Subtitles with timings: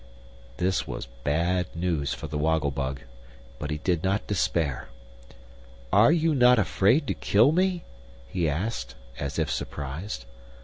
[0.57, 3.01] This was bad news for the Woggle Bug;
[3.59, 4.87] but he did not despair.
[5.93, 7.83] "Are you not afraid to kill me?"
[8.27, 10.25] he asked, as if surprised.